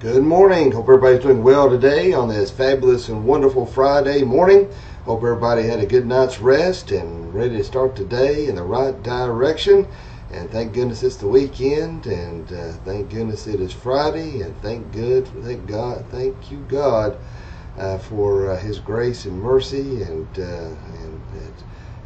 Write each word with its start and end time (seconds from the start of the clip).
Good 0.00 0.22
morning. 0.22 0.70
Hope 0.70 0.84
everybody's 0.84 1.24
doing 1.24 1.42
well 1.42 1.68
today 1.68 2.12
on 2.12 2.28
this 2.28 2.52
fabulous 2.52 3.08
and 3.08 3.24
wonderful 3.24 3.66
Friday 3.66 4.22
morning. 4.22 4.70
Hope 5.04 5.24
everybody 5.24 5.64
had 5.64 5.80
a 5.80 5.86
good 5.86 6.06
night's 6.06 6.38
rest 6.38 6.92
and 6.92 7.34
ready 7.34 7.56
to 7.56 7.64
start 7.64 7.96
today 7.96 8.46
in 8.46 8.54
the 8.54 8.62
right 8.62 9.02
direction. 9.02 9.88
And 10.30 10.48
thank 10.50 10.72
goodness 10.72 11.02
it's 11.02 11.16
the 11.16 11.26
weekend, 11.26 12.06
and 12.06 12.52
uh, 12.52 12.74
thank 12.84 13.10
goodness 13.10 13.48
it 13.48 13.60
is 13.60 13.72
Friday, 13.72 14.42
and 14.42 14.56
thank 14.62 14.92
good, 14.92 15.26
thank 15.42 15.66
God, 15.66 16.04
thank 16.12 16.48
you 16.48 16.58
God 16.68 17.18
uh, 17.76 17.98
for 17.98 18.52
uh, 18.52 18.56
His 18.56 18.78
grace 18.78 19.24
and 19.24 19.42
mercy, 19.42 20.04
and 20.04 20.28
uh, 20.38 20.76
and 21.02 21.20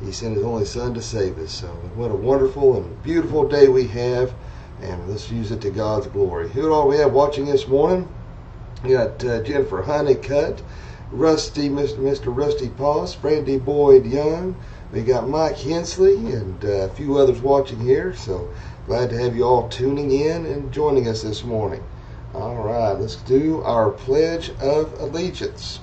He 0.03 0.13
sent 0.13 0.37
His 0.37 0.45
only 0.45 0.65
Son 0.65 0.95
to 0.95 1.03
save 1.03 1.37
us. 1.37 1.53
So 1.53 1.67
what 1.95 2.11
a 2.11 2.15
wonderful 2.15 2.75
and 2.75 3.03
beautiful 3.03 3.47
day 3.47 3.69
we 3.69 3.87
have 3.89 4.33
and 4.83 5.09
let's 5.09 5.31
use 5.31 5.53
it 5.53 5.61
to 5.61 5.71
God's 5.71 6.09
glory. 6.09 6.49
Who 6.51 6.73
all 6.73 6.89
we 6.89 6.97
have 6.97 7.13
watching 7.13 7.47
this 7.47 7.69
morning? 7.69 8.09
We 8.83 8.91
got 8.91 9.25
uh, 9.25 9.41
Jennifer 9.43 9.83
Honeycutt, 9.83 10.61
Rusty, 11.13 11.69
Mr. 11.69 11.99
Mr. 11.99 12.37
Rusty 12.37 12.69
Poss, 12.69 13.15
Brandy 13.15 13.59
Boyd 13.59 14.05
Young. 14.05 14.57
We 14.93 15.03
got 15.03 15.29
Mike 15.29 15.59
Hensley 15.59 16.17
and 16.33 16.65
uh, 16.65 16.69
a 16.69 16.89
few 16.89 17.17
others 17.17 17.41
watching 17.41 17.79
here. 17.79 18.13
So 18.15 18.53
glad 18.87 19.11
to 19.11 19.19
have 19.19 19.37
you 19.37 19.45
all 19.45 19.69
tuning 19.69 20.11
in 20.11 20.47
and 20.47 20.73
joining 20.73 21.07
us 21.07 21.23
this 21.23 21.45
morning. 21.45 21.85
All 22.35 22.57
right, 22.57 22.93
let's 22.93 23.17
do 23.17 23.63
our 23.63 23.91
Pledge 23.91 24.51
of 24.61 24.99
Allegiance. 24.99 25.79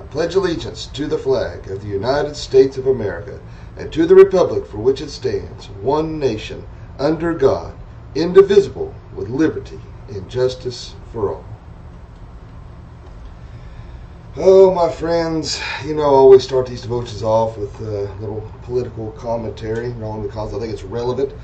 I 0.00 0.04
pledge 0.04 0.34
allegiance 0.34 0.86
to 0.86 1.06
the 1.06 1.18
flag 1.18 1.68
of 1.68 1.82
the 1.82 1.88
United 1.88 2.36
States 2.36 2.78
of 2.78 2.86
America 2.86 3.38
and 3.76 3.92
to 3.92 4.06
the 4.06 4.14
republic 4.14 4.66
for 4.66 4.78
which 4.78 5.00
it 5.02 5.10
stands, 5.10 5.66
one 5.66 6.18
nation, 6.18 6.64
under 6.98 7.34
God 7.34 7.74
indivisible, 8.14 8.94
with 9.14 9.28
liberty 9.28 9.80
and 10.08 10.28
justice 10.28 10.94
for 11.12 11.34
all. 11.34 11.44
Oh, 14.36 14.72
my 14.72 14.88
friends, 14.88 15.60
you 15.84 15.94
know, 15.94 16.02
I 16.02 16.06
always 16.06 16.44
start 16.44 16.66
these 16.66 16.82
devotions 16.82 17.22
off 17.22 17.58
with 17.58 17.74
a 17.80 18.12
little 18.20 18.48
political 18.62 19.10
commentary, 19.12 19.92
only 20.02 20.28
because 20.28 20.54
I 20.54 20.60
think 20.60 20.72
it's 20.72 20.84
relevant 20.84 21.34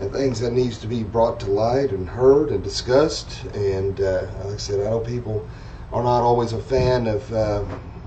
and 0.00 0.12
things 0.12 0.40
that 0.40 0.52
needs 0.52 0.78
to 0.78 0.88
be 0.88 1.04
brought 1.04 1.38
to 1.40 1.46
light 1.46 1.92
and 1.92 2.08
heard 2.08 2.50
and 2.50 2.62
discussed. 2.62 3.44
And 3.54 4.00
uh, 4.00 4.26
like 4.44 4.54
I 4.54 4.56
said, 4.56 4.80
I 4.80 4.90
know 4.90 4.98
people 4.98 5.48
are 5.92 6.02
not 6.02 6.22
always 6.22 6.52
a 6.52 6.60
fan 6.60 7.06
of 7.06 7.32
uh, 7.32 7.64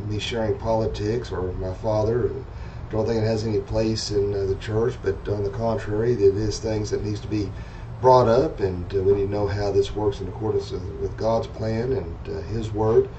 me 0.07 0.19
sharing 0.19 0.57
politics 0.57 1.31
or 1.31 1.53
my 1.53 1.73
father. 1.73 2.27
And 2.27 2.45
don't 2.89 3.05
think 3.05 3.23
it 3.23 3.25
has 3.25 3.45
any 3.45 3.61
place 3.61 4.11
in 4.11 4.33
uh, 4.33 4.45
the 4.45 4.55
church, 4.55 4.95
but 5.01 5.27
on 5.29 5.43
the 5.43 5.49
contrary, 5.49 6.13
it 6.13 6.19
is 6.19 6.59
things 6.59 6.89
that 6.89 7.03
needs 7.03 7.21
to 7.21 7.27
be 7.27 7.51
brought 8.01 8.27
up, 8.27 8.59
and 8.59 8.93
uh, 8.93 9.01
we 9.01 9.13
need 9.13 9.25
to 9.25 9.31
know 9.31 9.47
how 9.47 9.71
this 9.71 9.95
works 9.95 10.19
in 10.19 10.27
accordance 10.27 10.71
with 10.71 11.15
God's 11.17 11.47
plan 11.47 11.93
and 11.93 12.17
uh, 12.29 12.41
His 12.43 12.71
Word. 12.71 13.09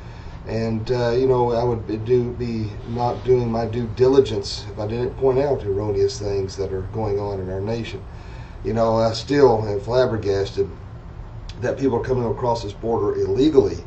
And 0.47 0.91
uh, 0.93 1.11
you 1.11 1.27
know, 1.27 1.53
I 1.53 1.65
would 1.65 2.05
do 2.05 2.33
be 2.33 2.71
not 2.89 3.25
doing 3.25 3.51
my 3.51 3.67
due 3.67 3.89
diligence 3.97 4.65
if 4.71 4.79
I 4.79 4.87
didn't 4.87 5.17
point 5.17 5.41
out 5.41 5.65
erroneous 5.65 6.21
things 6.21 6.57
that 6.57 6.73
are 6.73 6.83
going 6.93 7.19
on 7.19 7.41
in 7.41 7.51
our 7.51 7.61
nation. 7.61 8.03
You 8.65 8.73
know, 8.73 8.97
I 8.97 9.13
still 9.13 9.67
am 9.67 9.81
flabbergasted 9.81 10.69
that 11.61 11.79
people 11.79 11.99
are 11.99 12.05
coming 12.05 12.31
across 12.31 12.63
this 12.63 12.73
border 12.73 13.19
illegally, 13.19 13.79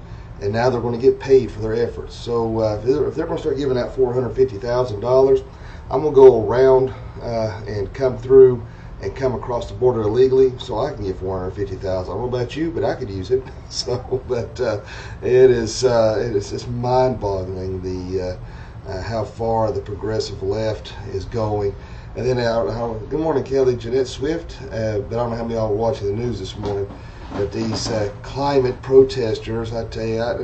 and 0.41 0.51
now 0.51 0.69
they're 0.69 0.81
going 0.81 0.99
to 0.99 1.01
get 1.01 1.19
paid 1.19 1.51
for 1.51 1.59
their 1.59 1.75
efforts. 1.75 2.15
So 2.15 2.59
uh, 2.59 2.75
if 2.75 2.83
they're, 2.83 3.07
if 3.07 3.15
they're 3.15 3.25
going 3.25 3.37
to 3.37 3.41
start 3.41 3.57
giving 3.57 3.77
out 3.77 3.95
four 3.95 4.13
hundred 4.13 4.31
fifty 4.35 4.57
thousand 4.57 4.99
dollars, 4.99 5.41
I'm 5.89 6.01
going 6.01 6.13
to 6.13 6.15
go 6.15 6.45
around 6.45 6.89
uh, 7.21 7.61
and 7.67 7.93
come 7.93 8.17
through 8.17 8.65
and 9.01 9.15
come 9.15 9.33
across 9.33 9.67
the 9.67 9.73
border 9.73 10.01
illegally, 10.01 10.53
so 10.59 10.79
I 10.79 10.93
can 10.93 11.05
get 11.05 11.17
450,000. 11.17 11.89
I 11.89 12.15
don't 12.15 12.21
know 12.21 12.37
about 12.37 12.55
you, 12.55 12.69
but 12.71 12.83
I 12.83 12.95
could 12.95 13.09
use 13.09 13.31
it. 13.31 13.43
So, 13.69 14.23
but 14.27 14.59
uh, 14.59 14.81
it 15.21 15.51
is 15.51 15.83
uh, 15.83 16.17
it 16.19 16.35
is 16.35 16.49
just 16.49 16.67
mind-boggling 16.69 17.83
the 17.83 18.39
uh, 18.87 18.89
uh, 18.89 19.01
how 19.03 19.23
far 19.23 19.71
the 19.71 19.79
progressive 19.79 20.41
left 20.41 20.91
is 21.13 21.25
going. 21.25 21.75
And 22.15 22.25
then, 22.25 22.39
uh, 22.39 22.63
good 23.09 23.19
morning, 23.19 23.43
Kelly, 23.43 23.75
Jeanette 23.75 24.07
Swift. 24.07 24.59
Uh, 24.63 25.01
but 25.01 25.13
I 25.13 25.17
don't 25.17 25.29
know 25.29 25.35
how 25.35 25.43
many 25.43 25.53
of 25.53 25.69
y'all 25.69 25.75
watching 25.75 26.07
the 26.07 26.13
news 26.13 26.39
this 26.39 26.57
morning. 26.57 26.89
But 27.33 27.51
these 27.51 27.91
climate 28.23 28.81
protesters, 28.81 29.71
I 29.71 29.85
tell 29.89 30.05
you, 30.05 30.19
I, 30.19 30.31
I 30.31 30.35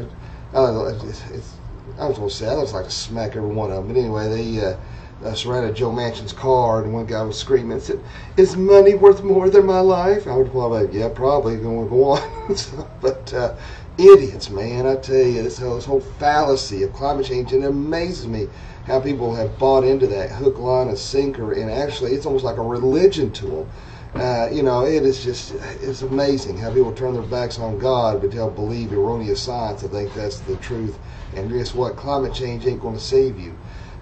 don't 0.54 0.76
know. 0.76 0.86
It's, 0.86 1.24
it's, 1.32 1.54
I 1.98 2.06
was 2.06 2.20
to 2.20 2.30
say 2.30 2.48
I 2.48 2.62
just 2.62 2.76
like 2.76 2.86
to 2.86 2.92
smack 2.92 3.36
every 3.36 3.50
one 3.50 3.72
of 3.72 3.78
them. 3.78 3.88
But 3.88 4.00
anyway, 4.00 4.30
they 4.30 4.78
uh, 5.24 5.34
surrounded 5.34 5.76
Joe 5.76 5.92
Manchin's 5.92 6.34
car, 6.34 6.84
and 6.84 6.94
one 6.94 7.06
guy 7.06 7.22
was 7.24 7.38
screaming 7.38 7.80
said, 7.80 8.00
"Is 8.38 8.58
money 8.58 8.96
worth 8.96 9.24
more 9.24 9.50
than 9.50 9.66
my 9.66 9.80
life?" 9.80 10.28
I 10.28 10.36
would 10.36 10.48
reply, 10.48 10.88
"Yeah, 10.92 11.10
probably." 11.10 11.56
Going 11.58 11.86
to 11.86 11.90
go 11.90 12.04
on, 12.12 12.56
so, 12.56 12.90
but 13.02 13.34
uh, 13.34 13.56
idiots, 13.98 14.50
man! 14.50 14.86
I 14.86 14.96
tell 14.98 15.16
you, 15.16 15.42
this 15.44 15.60
whole, 15.60 15.76
this 15.76 15.86
whole 15.86 16.02
fallacy 16.02 16.84
of 16.84 16.94
climate 16.94 17.26
change, 17.26 17.54
and 17.54 17.64
it 17.64 17.68
amazes 17.68 18.28
me 18.28 18.48
how 18.86 19.00
people 19.00 19.34
have 19.34 19.58
bought 19.58 19.84
into 19.84 20.08
that 20.08 20.32
hook, 20.32 20.60
line, 20.60 20.90
and 20.90 20.98
sinker, 20.98 21.54
and 21.54 21.72
actually, 21.72 22.12
it's 22.12 22.26
almost 22.26 22.46
like 22.46 22.58
a 22.58 22.62
religion 22.62 23.32
to 23.32 23.46
them. 23.46 23.70
Uh, 24.16 24.48
you 24.50 24.64
know, 24.64 24.86
it 24.86 25.04
is 25.04 25.24
just, 25.24 25.54
it's 25.82 26.02
amazing 26.02 26.58
how 26.58 26.74
people 26.74 26.94
turn 26.94 27.14
their 27.14 27.24
backs 27.24 27.60
on 27.60 27.78
God, 27.78 28.22
but 28.22 28.32
they'll 28.32 28.50
believe 28.50 28.94
erroneous 28.94 29.42
science 29.42 29.84
and 29.84 29.92
think 29.92 30.14
that's 30.14 30.40
the 30.40 30.56
truth. 30.58 30.98
And 31.36 31.52
guess 31.52 31.76
what? 31.76 31.98
Climate 31.98 32.34
change 32.34 32.66
ain't 32.66 32.80
going 32.80 32.96
to 32.96 33.02
save 33.02 33.38
you. 33.38 33.58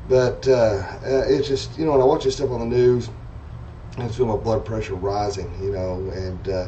But 0.10 0.48
uh, 0.48 0.52
uh, 1.06 1.24
it's 1.28 1.48
just, 1.48 1.78
you 1.78 1.86
know, 1.86 1.94
when 1.94 2.02
I 2.02 2.06
watch 2.06 2.26
this 2.26 2.36
stuff 2.36 2.52
on 2.52 2.60
the 2.60 2.76
news, 2.76 3.10
I 3.98 4.04
just 4.04 4.18
feel 4.18 4.26
my 4.26 4.36
blood 4.36 4.66
pressure 4.66 4.96
rising, 4.96 5.52
you 5.62 5.72
know, 5.72 6.10
and 6.14 6.50
uh, 6.50 6.68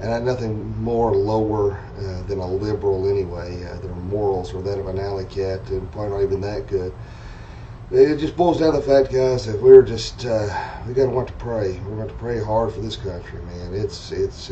and 0.00 0.26
nothing 0.26 0.76
more 0.82 1.14
lower 1.14 1.78
uh, 1.98 2.22
than 2.26 2.40
a 2.40 2.46
liberal 2.46 3.08
anyway. 3.08 3.64
Uh, 3.64 3.78
their 3.78 3.94
morals 3.94 4.52
or 4.52 4.60
that 4.62 4.78
of 4.78 4.86
an 4.88 4.98
alley 4.98 5.24
cat, 5.24 5.60
and 5.70 5.90
probably 5.92 6.10
not 6.10 6.22
even 6.22 6.40
that 6.42 6.66
good. 6.66 6.92
It 7.90 8.18
just 8.18 8.36
boils 8.36 8.58
down 8.58 8.72
to 8.72 8.80
the 8.80 8.84
fact, 8.84 9.12
guys, 9.12 9.46
that 9.46 9.60
we're 9.62 9.82
just 9.82 10.26
uh, 10.26 10.48
we 10.86 10.94
got 10.94 11.04
to 11.04 11.10
want 11.10 11.28
to 11.28 11.34
pray. 11.34 11.80
We're 11.86 11.96
going 11.96 12.08
to 12.08 12.14
pray 12.14 12.42
hard 12.42 12.72
for 12.72 12.80
this 12.80 12.96
country, 12.96 13.40
man. 13.42 13.72
It's 13.72 14.10
it's 14.12 14.50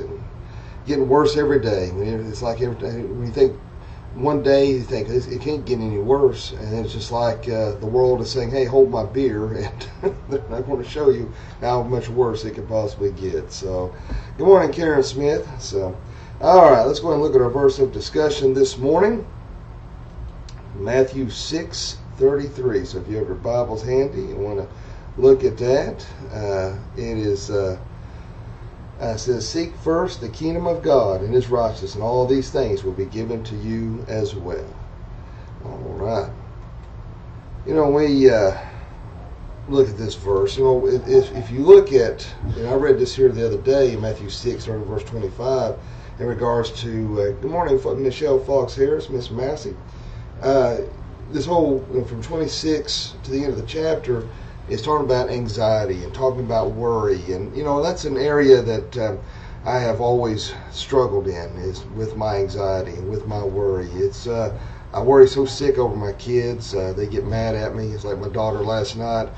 getting 0.86 1.08
worse 1.08 1.36
every 1.36 1.60
day. 1.60 1.90
It's 1.94 2.42
like 2.42 2.60
every 2.62 2.76
day 2.76 3.02
when 3.02 3.26
you 3.26 3.32
think 3.32 3.58
one 4.14 4.42
day 4.42 4.70
you 4.70 4.82
think 4.82 5.08
it 5.08 5.40
can't 5.40 5.64
get 5.64 5.78
any 5.78 5.98
worse, 5.98 6.52
and 6.52 6.84
it's 6.84 6.92
just 6.92 7.10
like 7.12 7.48
uh, 7.48 7.72
the 7.76 7.86
world 7.86 8.20
is 8.20 8.30
saying, 8.30 8.50
"Hey, 8.50 8.64
hold 8.64 8.90
my 8.90 9.04
beer," 9.04 9.52
and 10.02 10.14
not 10.28 10.66
going 10.66 10.82
to 10.82 10.88
show 10.88 11.10
you 11.10 11.32
how 11.60 11.82
much 11.82 12.08
worse 12.08 12.44
it 12.44 12.54
could 12.54 12.68
possibly 12.68 13.10
get. 13.12 13.52
So, 13.52 13.94
good 14.36 14.46
morning, 14.46 14.70
Karen 14.70 15.02
Smith. 15.02 15.48
So, 15.60 15.96
all 16.40 16.70
right, 16.70 16.82
let's 16.82 17.00
go 17.00 17.08
ahead 17.08 17.16
and 17.16 17.22
look 17.22 17.34
at 17.34 17.40
our 17.40 17.50
verse 17.50 17.78
of 17.78 17.92
discussion 17.92 18.52
this 18.52 18.76
morning, 18.76 19.26
Matthew 20.74 21.30
six 21.30 21.98
thirty 22.18 22.48
three. 22.48 22.84
So, 22.84 22.98
if 22.98 23.08
you 23.08 23.16
have 23.16 23.26
your 23.26 23.36
Bibles 23.36 23.82
handy, 23.82 24.22
you 24.22 24.36
want 24.36 24.58
to 24.58 24.68
look 25.16 25.42
at 25.42 25.56
that. 25.58 26.06
Uh, 26.30 26.76
it 26.96 27.16
is. 27.18 27.50
Uh, 27.50 27.78
uh, 29.02 29.16
says, 29.16 29.46
Seek 29.46 29.74
first 29.76 30.20
the 30.20 30.28
kingdom 30.28 30.66
of 30.66 30.80
God 30.82 31.22
and 31.22 31.34
his 31.34 31.48
righteousness, 31.48 31.96
and 31.96 32.04
all 32.04 32.24
these 32.24 32.50
things 32.50 32.84
will 32.84 32.92
be 32.92 33.06
given 33.06 33.42
to 33.44 33.56
you 33.56 34.04
as 34.06 34.36
well. 34.36 34.64
All 35.64 35.78
right. 35.96 36.30
You 37.66 37.74
know, 37.74 37.90
we 37.90 38.30
uh, 38.30 38.56
look 39.68 39.88
at 39.88 39.98
this 39.98 40.14
verse. 40.14 40.56
You 40.56 40.64
know, 40.64 40.86
if, 40.86 41.34
if 41.34 41.50
you 41.50 41.60
look 41.60 41.92
at, 41.92 42.26
and 42.56 42.68
I 42.68 42.74
read 42.74 42.98
this 42.98 43.14
here 43.16 43.28
the 43.28 43.44
other 43.44 43.58
day, 43.58 43.92
in 43.92 44.00
Matthew 44.00 44.30
6, 44.30 44.62
starting 44.62 44.84
verse 44.84 45.04
25, 45.04 45.76
in 46.20 46.26
regards 46.26 46.70
to, 46.82 47.22
uh, 47.22 47.40
good 47.40 47.50
morning, 47.50 47.80
Michelle 48.02 48.38
Fox 48.38 48.76
Harris, 48.76 49.10
Miss 49.10 49.30
Massey. 49.32 49.76
Uh, 50.40 50.78
this 51.30 51.46
whole, 51.46 51.84
you 51.92 52.00
know, 52.00 52.04
from 52.04 52.22
26 52.22 53.16
to 53.24 53.30
the 53.32 53.38
end 53.38 53.52
of 53.52 53.56
the 53.56 53.66
chapter, 53.66 54.28
is 54.72 54.82
talking 54.82 55.04
about 55.04 55.28
anxiety 55.28 56.02
and 56.02 56.14
talking 56.14 56.40
about 56.40 56.72
worry, 56.72 57.20
and 57.32 57.54
you 57.56 57.62
know 57.62 57.82
that's 57.82 58.04
an 58.04 58.16
area 58.16 58.62
that 58.62 58.98
um, 58.98 59.18
I 59.64 59.78
have 59.78 60.00
always 60.00 60.54
struggled 60.70 61.28
in 61.28 61.56
is 61.58 61.84
with 61.94 62.16
my 62.16 62.36
anxiety 62.36 62.92
and 62.92 63.08
with 63.08 63.26
my 63.26 63.42
worry. 63.44 63.88
It's 63.92 64.26
uh, 64.26 64.58
I 64.92 65.02
worry 65.02 65.28
so 65.28 65.44
sick 65.44 65.78
over 65.78 65.94
my 65.94 66.12
kids; 66.12 66.74
uh, 66.74 66.92
they 66.96 67.06
get 67.06 67.26
mad 67.26 67.54
at 67.54 67.76
me. 67.76 67.88
It's 67.88 68.04
like 68.04 68.18
my 68.18 68.28
daughter 68.28 68.60
last 68.60 68.96
night. 68.96 69.28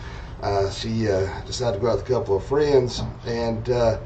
Uh, 0.40 0.70
she 0.70 1.08
uh, 1.10 1.28
decided 1.46 1.78
to 1.78 1.82
go 1.82 1.90
out 1.90 1.96
with 1.96 2.08
a 2.08 2.12
couple 2.12 2.36
of 2.36 2.44
friends, 2.44 3.02
and 3.26 3.70
uh, 3.70 3.98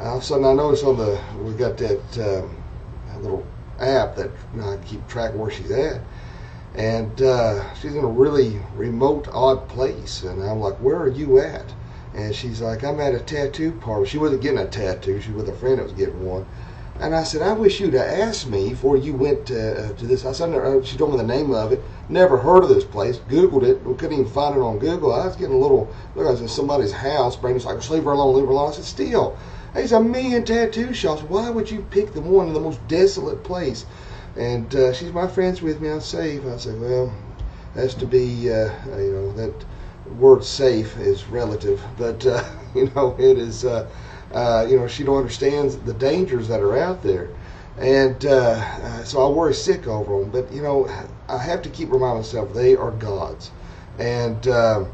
all 0.00 0.16
of 0.16 0.22
a 0.22 0.24
sudden 0.24 0.44
I 0.46 0.54
noticed 0.54 0.84
on 0.84 0.96
the 0.96 1.20
we 1.42 1.52
got 1.54 1.76
that, 1.78 2.18
um, 2.18 2.56
that 3.08 3.22
little 3.22 3.46
app 3.80 4.16
that 4.16 4.30
you 4.54 4.60
know, 4.60 4.70
I 4.72 4.76
keep 4.78 5.06
track 5.08 5.34
of 5.34 5.40
where 5.40 5.50
she's 5.50 5.70
at 5.70 6.00
and 6.74 7.22
uh, 7.22 7.72
she's 7.74 7.94
in 7.94 8.02
a 8.02 8.08
really 8.08 8.60
remote, 8.74 9.28
odd 9.32 9.68
place. 9.68 10.22
And 10.22 10.42
I'm 10.42 10.60
like, 10.60 10.74
"Where 10.74 10.96
are 10.96 11.08
you 11.08 11.38
at?" 11.38 11.72
And 12.14 12.34
she's 12.34 12.60
like, 12.60 12.82
"I'm 12.82 13.00
at 13.00 13.14
a 13.14 13.20
tattoo 13.20 13.72
parlor." 13.72 14.06
She 14.06 14.18
wasn't 14.18 14.42
getting 14.42 14.58
a 14.58 14.66
tattoo; 14.66 15.20
she 15.20 15.30
was 15.30 15.44
with 15.44 15.54
a 15.54 15.58
friend 15.58 15.78
that 15.78 15.84
was 15.84 15.92
getting 15.92 16.24
one. 16.24 16.46
And 16.98 17.14
I 17.14 17.24
said, 17.24 17.42
"I 17.42 17.52
wish 17.52 17.80
you'd 17.80 17.94
have 17.94 18.06
asked 18.06 18.48
me 18.48 18.70
before 18.70 18.96
you 18.96 19.14
went 19.14 19.46
to, 19.46 19.86
uh, 19.86 19.92
to 19.92 20.06
this." 20.06 20.24
I 20.24 20.32
said, 20.32 20.52
uh, 20.52 20.82
"She 20.82 20.96
told 20.96 21.12
me 21.12 21.16
the 21.16 21.22
name 21.24 21.52
of 21.52 21.72
it. 21.72 21.82
Never 22.08 22.38
heard 22.38 22.64
of 22.64 22.68
this 22.68 22.84
place. 22.84 23.20
Googled 23.28 23.62
it. 23.62 23.84
We 23.86 23.94
couldn't 23.94 24.18
even 24.18 24.30
find 24.30 24.56
it 24.56 24.60
on 24.60 24.78
Google. 24.78 25.12
I 25.12 25.26
was 25.26 25.36
getting 25.36 25.56
a 25.56 25.58
little. 25.58 25.88
Look, 26.16 26.26
I 26.26 26.30
was 26.30 26.40
in 26.40 26.48
somebody's 26.48 26.92
house. 26.92 27.36
Brandon's 27.36 27.66
like, 27.66 27.88
"Leave 27.90 28.04
her 28.04 28.12
alone. 28.12 28.34
Leave 28.34 28.46
her 28.46 28.52
alone." 28.52 28.70
I 28.70 28.74
said, 28.74 28.84
"Still." 28.84 29.36
There's 29.74 29.90
a 29.92 30.00
million 30.00 30.44
tattoo 30.44 30.92
shops. 30.92 31.22
Why 31.22 31.50
would 31.50 31.70
you 31.70 31.84
pick 31.90 32.14
the 32.14 32.20
one 32.20 32.46
in 32.46 32.54
the 32.54 32.60
most 32.60 32.86
desolate 32.86 33.42
place? 33.42 33.86
And 34.36 34.74
uh, 34.74 34.92
she's 34.92 35.12
my 35.12 35.26
friends 35.26 35.62
with 35.62 35.80
me. 35.80 35.90
I'm 35.90 36.00
safe. 36.00 36.44
I 36.46 36.56
said, 36.56 36.80
well, 36.80 37.12
that's 37.74 37.94
to 37.94 38.06
be, 38.06 38.52
uh, 38.52 38.70
you 38.96 39.12
know, 39.12 39.32
that 39.34 39.64
word 40.18 40.44
safe 40.44 40.96
is 40.98 41.26
relative, 41.28 41.82
but 41.96 42.24
uh, 42.26 42.44
you 42.74 42.90
know, 42.94 43.16
it 43.18 43.38
is. 43.38 43.64
Uh, 43.64 43.88
uh, 44.32 44.66
you 44.68 44.76
know, 44.76 44.88
she 44.88 45.04
don't 45.04 45.18
understand 45.18 45.70
the 45.86 45.94
dangers 45.94 46.48
that 46.48 46.60
are 46.60 46.76
out 46.76 47.02
there, 47.02 47.30
and 47.78 48.26
uh, 48.26 48.60
uh, 48.60 49.04
so 49.04 49.24
I 49.24 49.28
worry 49.28 49.54
sick 49.54 49.86
over 49.86 50.18
them. 50.18 50.30
But 50.30 50.52
you 50.52 50.60
know, 50.60 50.88
I 51.28 51.38
have 51.38 51.62
to 51.62 51.68
keep 51.68 51.92
reminding 51.92 52.18
myself 52.18 52.52
they 52.52 52.74
are 52.74 52.90
God's, 52.90 53.52
and 53.98 54.48
uh, 54.48 54.84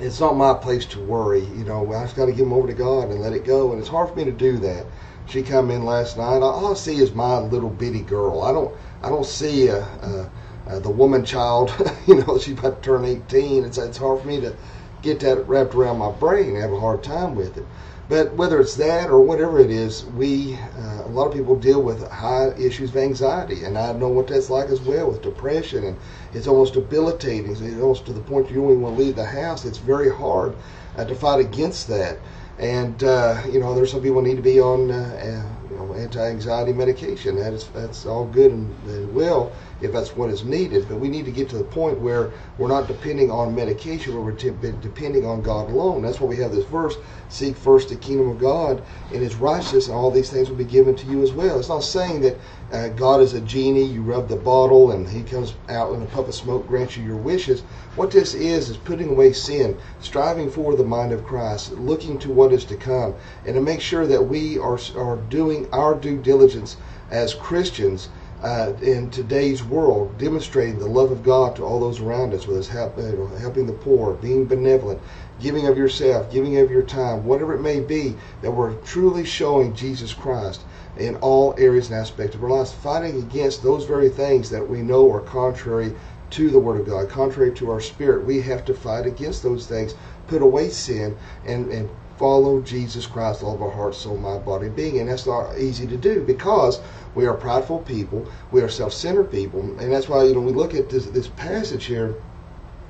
it's 0.00 0.20
not 0.20 0.36
my 0.36 0.54
place 0.54 0.86
to 0.86 1.00
worry. 1.00 1.40
You 1.40 1.64
know, 1.64 1.92
I 1.92 2.04
just 2.04 2.16
got 2.16 2.26
to 2.26 2.32
give 2.32 2.40
them 2.40 2.52
over 2.52 2.66
to 2.66 2.74
God 2.74 3.10
and 3.10 3.20
let 3.20 3.32
it 3.32 3.44
go. 3.44 3.72
And 3.72 3.80
it's 3.80 3.88
hard 3.88 4.10
for 4.10 4.16
me 4.16 4.24
to 4.24 4.32
do 4.32 4.58
that. 4.58 4.86
She 5.26 5.42
come 5.42 5.70
in 5.70 5.84
last 5.84 6.16
night. 6.16 6.40
All 6.42 6.70
I 6.70 6.74
see 6.74 6.96
is 6.96 7.12
my 7.12 7.38
little 7.38 7.70
bitty 7.70 8.00
girl. 8.00 8.42
I 8.42 8.52
don't. 8.52 8.74
I 9.02 9.10
don't 9.10 9.26
see 9.26 9.68
a, 9.68 9.82
a, 9.82 10.30
a 10.66 10.80
the 10.80 10.90
woman 10.90 11.24
child. 11.24 11.72
you 12.06 12.16
know, 12.16 12.38
she's 12.38 12.58
about 12.58 12.82
to 12.82 12.86
turn 12.86 13.04
18. 13.04 13.64
It's 13.64 13.78
it's 13.78 13.98
hard 13.98 14.20
for 14.20 14.26
me 14.26 14.40
to 14.40 14.56
get 15.02 15.20
that 15.20 15.46
wrapped 15.48 15.74
around 15.74 15.98
my 15.98 16.10
brain. 16.10 16.56
I 16.56 16.60
have 16.60 16.72
a 16.72 16.80
hard 16.80 17.02
time 17.02 17.34
with 17.34 17.56
it. 17.58 17.64
But 18.08 18.34
whether 18.34 18.58
it's 18.58 18.74
that 18.76 19.10
or 19.10 19.20
whatever 19.20 19.60
it 19.60 19.70
is, 19.70 20.06
we 20.06 20.54
uh, 20.54 21.02
a 21.04 21.10
lot 21.10 21.26
of 21.26 21.34
people 21.34 21.56
deal 21.56 21.82
with 21.82 22.08
high 22.08 22.48
issues 22.58 22.90
of 22.90 22.96
anxiety, 22.96 23.64
and 23.64 23.76
I 23.76 23.92
know 23.92 24.08
what 24.08 24.28
that's 24.28 24.48
like 24.48 24.70
as 24.70 24.80
well 24.80 25.10
with 25.10 25.20
depression, 25.20 25.84
and 25.84 25.96
it's 26.32 26.46
almost 26.46 26.72
debilitating. 26.72 27.50
It's 27.50 27.60
almost 27.60 28.06
to 28.06 28.14
the 28.14 28.20
point 28.20 28.48
you 28.48 28.56
don't 28.56 28.70
even 28.70 28.80
want 28.80 28.96
to 28.96 29.02
leave 29.02 29.16
the 29.16 29.26
house. 29.26 29.66
It's 29.66 29.76
very 29.76 30.10
hard 30.10 30.56
uh, 30.96 31.04
to 31.04 31.14
fight 31.14 31.40
against 31.40 31.86
that, 31.88 32.18
and 32.58 33.04
uh, 33.04 33.42
you 33.52 33.60
know 33.60 33.74
there's 33.74 33.90
some 33.90 34.02
people 34.02 34.22
need 34.22 34.36
to 34.36 34.42
be 34.42 34.58
on 34.58 34.90
uh, 34.90 35.46
you 35.70 35.76
know 35.76 35.92
anti-anxiety 35.92 36.72
medication. 36.72 37.36
That 37.36 37.52
is 37.52 37.68
that's 37.74 38.06
all 38.06 38.24
good 38.24 38.52
and, 38.52 38.74
and 38.88 39.14
well 39.14 39.52
if 39.80 39.92
that's 39.92 40.16
what 40.16 40.30
is 40.30 40.44
needed. 40.44 40.88
But 40.88 40.98
we 40.98 41.08
need 41.08 41.24
to 41.26 41.30
get 41.30 41.48
to 41.50 41.58
the 41.58 41.64
point 41.64 42.00
where 42.00 42.32
we're 42.56 42.68
not 42.68 42.88
depending 42.88 43.30
on 43.30 43.54
medication, 43.54 44.14
but 44.14 44.22
we're 44.22 44.32
depending 44.32 45.24
on 45.24 45.42
God 45.42 45.70
alone. 45.70 46.02
That's 46.02 46.20
why 46.20 46.28
we 46.28 46.36
have 46.36 46.52
this 46.52 46.64
verse: 46.64 46.96
"Seek 47.28 47.56
first 47.56 47.88
the 47.88 47.96
kingdom 47.96 48.28
of 48.28 48.38
God 48.38 48.82
and 49.12 49.22
His 49.22 49.36
righteousness, 49.36 49.86
and 49.86 49.96
all 49.96 50.10
these 50.10 50.30
things 50.30 50.48
will 50.48 50.56
be 50.56 50.64
given 50.64 50.96
to 50.96 51.06
you 51.06 51.22
as 51.22 51.32
well." 51.32 51.58
It's 51.58 51.68
not 51.68 51.84
saying 51.84 52.22
that 52.22 52.38
uh, 52.72 52.88
God 52.88 53.20
is 53.20 53.34
a 53.34 53.40
genie. 53.40 53.84
You 53.84 54.02
rub 54.02 54.28
the 54.28 54.36
bottle 54.36 54.90
and 54.90 55.08
He 55.08 55.22
comes 55.22 55.54
out 55.68 55.94
in 55.94 56.02
a 56.02 56.06
puff 56.06 56.28
of 56.28 56.34
smoke, 56.34 56.66
grants 56.66 56.96
you 56.96 57.04
your 57.04 57.16
wishes. 57.16 57.62
What 57.96 58.10
this 58.10 58.34
is 58.34 58.70
is 58.70 58.76
putting 58.76 59.10
away 59.10 59.32
sin, 59.32 59.76
striving 60.00 60.50
for 60.50 60.74
the 60.74 60.84
mind 60.84 61.12
of 61.12 61.24
Christ, 61.24 61.72
looking 61.72 62.18
to 62.20 62.30
what 62.30 62.52
is 62.52 62.64
to 62.66 62.76
come, 62.76 63.14
and 63.44 63.54
to 63.54 63.60
make 63.60 63.80
sure 63.80 64.06
that 64.06 64.28
we 64.28 64.58
are 64.58 64.78
are 64.96 65.16
doing 65.28 65.68
our 65.72 65.94
due 65.94 66.16
diligence 66.16 66.76
as 67.10 67.34
Christians 67.34 68.08
uh, 68.42 68.72
in 68.82 69.10
today's 69.10 69.64
world, 69.64 70.16
demonstrating 70.18 70.78
the 70.78 70.86
love 70.86 71.10
of 71.10 71.24
God 71.24 71.56
to 71.56 71.64
all 71.64 71.80
those 71.80 72.00
around 72.00 72.32
us, 72.32 72.46
whether 72.46 72.58
it's 72.58 72.68
help, 72.68 72.96
you 72.96 73.02
know, 73.04 73.26
helping 73.38 73.66
the 73.66 73.72
poor, 73.72 74.14
being 74.14 74.44
benevolent, 74.44 75.00
giving 75.40 75.66
of 75.66 75.76
yourself, 75.76 76.30
giving 76.30 76.56
of 76.58 76.70
your 76.70 76.82
time, 76.82 77.24
whatever 77.24 77.54
it 77.54 77.60
may 77.60 77.80
be, 77.80 78.16
that 78.42 78.50
we're 78.50 78.74
truly 78.82 79.24
showing 79.24 79.74
Jesus 79.74 80.12
Christ 80.12 80.62
in 80.96 81.16
all 81.16 81.54
areas 81.58 81.90
and 81.90 81.98
aspects 81.98 82.36
of 82.36 82.42
our 82.42 82.50
lives, 82.50 82.72
fighting 82.72 83.18
against 83.18 83.62
those 83.62 83.84
very 83.84 84.08
things 84.08 84.50
that 84.50 84.68
we 84.68 84.82
know 84.82 85.12
are 85.12 85.20
contrary 85.20 85.94
to 86.30 86.50
the 86.50 86.58
Word 86.58 86.80
of 86.80 86.86
God, 86.86 87.08
contrary 87.08 87.52
to 87.54 87.70
our 87.70 87.80
spirit. 87.80 88.24
We 88.24 88.40
have 88.42 88.64
to 88.66 88.74
fight 88.74 89.06
against 89.06 89.42
those 89.42 89.66
things, 89.66 89.94
put 90.26 90.42
away 90.42 90.68
sin, 90.68 91.16
and, 91.46 91.70
and 91.72 91.88
follow 92.18 92.60
Jesus 92.60 93.06
Christ 93.06 93.42
all 93.42 93.54
of 93.54 93.62
our 93.62 93.70
heart, 93.70 93.94
soul, 93.94 94.16
mind, 94.16 94.44
body, 94.44 94.66
and 94.66 94.76
being. 94.76 94.98
And 94.98 95.08
that's 95.08 95.26
not 95.26 95.56
easy 95.58 95.86
to 95.86 95.96
do 95.96 96.24
because 96.24 96.80
we 97.14 97.26
are 97.26 97.34
prideful 97.34 97.80
people, 97.80 98.26
we 98.50 98.60
are 98.60 98.68
self-centered 98.68 99.30
people, 99.30 99.60
and 99.78 99.92
that's 99.92 100.08
why 100.08 100.24
you 100.24 100.34
know 100.34 100.40
we 100.40 100.52
look 100.52 100.74
at 100.74 100.90
this 100.90 101.06
this 101.06 101.28
passage 101.28 101.86
here, 101.86 102.14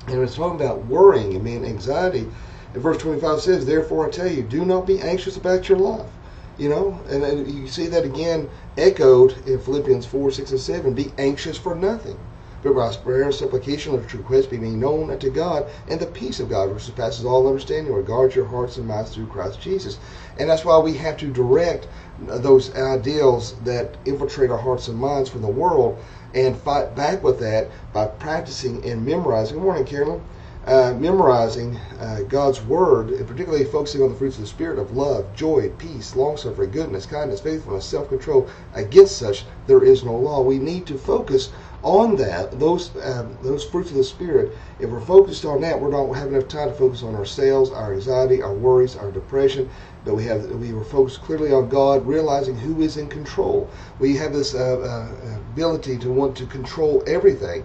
and 0.07 0.21
it's 0.21 0.35
talking 0.35 0.59
about 0.59 0.85
worrying 0.85 1.35
and 1.35 1.43
being 1.43 1.65
anxiety. 1.65 2.27
And 2.73 2.83
verse 2.83 2.97
25 2.97 3.41
says, 3.41 3.65
"Therefore 3.65 4.07
I 4.07 4.09
tell 4.09 4.31
you, 4.31 4.43
do 4.43 4.65
not 4.65 4.85
be 4.85 4.99
anxious 4.99 5.37
about 5.37 5.69
your 5.69 5.77
life." 5.77 6.11
You 6.57 6.67
know, 6.67 6.99
and, 7.09 7.23
and 7.23 7.49
you 7.49 7.67
see 7.67 7.87
that 7.87 8.03
again 8.03 8.49
echoed 8.77 9.47
in 9.47 9.59
Philippians 9.59 10.05
4, 10.05 10.29
6, 10.29 10.51
and 10.51 10.59
7. 10.59 10.93
Be 10.93 11.13
anxious 11.17 11.57
for 11.57 11.73
nothing 11.73 12.19
but 12.61 12.75
by 12.75 12.93
prayer 12.95 13.23
and 13.23 13.33
supplication 13.33 13.93
let 13.93 14.11
your 14.11 14.21
requests 14.21 14.47
be 14.47 14.57
made 14.57 14.73
known 14.73 15.09
unto 15.09 15.29
God, 15.29 15.67
and 15.87 15.99
the 15.99 16.05
peace 16.05 16.39
of 16.39 16.49
God, 16.49 16.71
which 16.71 16.83
surpasses 16.83 17.25
all 17.25 17.47
understanding, 17.47 17.93
will 17.93 18.03
guard 18.03 18.35
your 18.35 18.45
hearts 18.45 18.77
and 18.77 18.87
minds 18.87 19.13
through 19.13 19.27
Christ 19.27 19.61
Jesus. 19.61 19.97
And 20.37 20.49
that's 20.49 20.65
why 20.65 20.77
we 20.77 20.93
have 20.95 21.17
to 21.17 21.27
direct 21.27 21.87
those 22.19 22.73
ideals 22.75 23.55
that 23.63 23.95
infiltrate 24.05 24.51
our 24.51 24.57
hearts 24.57 24.87
and 24.87 24.97
minds 24.97 25.29
from 25.29 25.41
the 25.41 25.47
world 25.47 25.97
and 26.33 26.57
fight 26.57 26.95
back 26.95 27.23
with 27.23 27.39
that 27.39 27.69
by 27.93 28.05
practicing 28.05 28.83
and 28.85 29.05
memorizing. 29.05 29.57
Good 29.57 29.63
morning, 29.63 29.85
Carolyn. 29.85 30.21
Uh, 30.65 30.93
memorizing 30.99 31.77
uh, 31.99 32.19
God's 32.27 32.61
Word, 32.61 33.09
and 33.09 33.25
particularly 33.25 33.63
focusing 33.65 34.03
on 34.03 34.09
the 34.09 34.15
fruits 34.15 34.35
of 34.35 34.41
the 34.41 34.47
Spirit 34.47 34.77
of 34.77 34.95
love, 34.95 35.25
joy, 35.33 35.69
peace, 35.79 36.15
long 36.15 36.37
suffering, 36.37 36.69
goodness, 36.69 37.07
kindness, 37.07 37.39
faithfulness, 37.39 37.85
self 37.85 38.09
control. 38.09 38.47
Against 38.75 39.17
such 39.17 39.45
there 39.65 39.83
is 39.83 40.03
no 40.03 40.15
law. 40.15 40.41
We 40.41 40.59
need 40.59 40.85
to 40.87 40.97
focus 40.97 41.49
on 41.83 42.17
that, 42.17 42.59
those 42.59 42.91
um, 43.03 43.37
those 43.41 43.63
fruits 43.63 43.91
of 43.91 43.97
the 43.97 44.03
Spirit, 44.03 44.51
if 44.79 44.89
we're 44.89 44.99
focused 44.99 45.45
on 45.45 45.61
that, 45.61 45.79
we 45.79 45.89
don't 45.89 46.13
have 46.13 46.27
enough 46.27 46.47
time 46.49 46.69
to 46.69 46.73
focus 46.73 47.03
on 47.03 47.15
ourselves, 47.15 47.71
our 47.71 47.93
anxiety, 47.93 48.41
our 48.41 48.53
worries, 48.53 48.97
our 48.97 49.11
depression. 49.11 49.69
But 50.03 50.15
we 50.15 50.25
have 50.25 50.45
we 50.51 50.73
were 50.73 50.83
focused 50.83 51.21
clearly 51.21 51.53
on 51.53 51.69
God, 51.69 52.05
realizing 52.05 52.57
who 52.57 52.81
is 52.81 52.97
in 52.97 53.07
control. 53.07 53.69
We 53.99 54.15
have 54.17 54.33
this 54.33 54.53
uh, 54.55 54.79
uh, 54.79 55.37
ability 55.53 55.97
to 55.99 56.11
want 56.11 56.35
to 56.37 56.45
control 56.45 57.01
everything. 57.07 57.63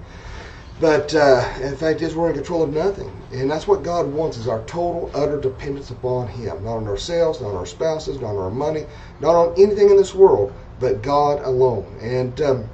But 0.80 1.14
uh, 1.14 1.48
in 1.60 1.76
fact, 1.76 2.02
is 2.02 2.14
we're 2.14 2.28
in 2.28 2.34
control 2.34 2.62
of 2.62 2.72
nothing, 2.72 3.10
and 3.32 3.50
that's 3.50 3.66
what 3.66 3.82
God 3.82 4.06
wants: 4.06 4.36
is 4.36 4.48
our 4.48 4.62
total, 4.64 5.10
utter 5.14 5.40
dependence 5.40 5.90
upon 5.90 6.28
Him, 6.28 6.64
not 6.64 6.76
on 6.76 6.86
ourselves, 6.86 7.40
not 7.40 7.50
on 7.50 7.56
our 7.56 7.66
spouses, 7.66 8.20
not 8.20 8.30
on 8.30 8.38
our 8.38 8.50
money, 8.50 8.86
not 9.20 9.34
on 9.34 9.54
anything 9.56 9.90
in 9.90 9.96
this 9.96 10.14
world, 10.14 10.52
but 10.80 11.02
God 11.02 11.42
alone. 11.44 11.86
And 12.00 12.40
um, 12.42 12.68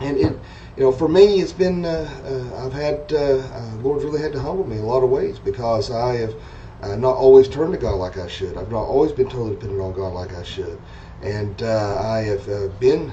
and 0.00 0.16
it, 0.16 0.32
you 0.76 0.82
know, 0.82 0.92
for 0.92 1.08
me, 1.08 1.40
it's 1.40 1.52
been 1.52 1.84
uh, 1.84 2.08
uh, 2.24 2.66
I've 2.66 2.72
had 2.72 3.12
uh, 3.12 3.38
uh, 3.38 3.74
Lord's 3.76 4.04
really 4.04 4.20
had 4.20 4.32
to 4.32 4.40
humble 4.40 4.66
me 4.66 4.76
in 4.76 4.82
a 4.82 4.86
lot 4.86 5.02
of 5.02 5.10
ways 5.10 5.38
because 5.38 5.90
I 5.90 6.16
have 6.16 6.34
uh, 6.82 6.96
not 6.96 7.16
always 7.16 7.48
turned 7.48 7.72
to 7.72 7.78
God 7.78 7.96
like 7.96 8.18
I 8.18 8.28
should. 8.28 8.56
I've 8.56 8.70
not 8.70 8.84
always 8.84 9.12
been 9.12 9.28
totally 9.28 9.54
dependent 9.54 9.80
on 9.80 9.92
God 9.94 10.12
like 10.12 10.34
I 10.34 10.42
should, 10.42 10.78
and 11.22 11.62
uh, 11.62 11.98
I 12.00 12.18
have 12.20 12.78
been 12.78 13.12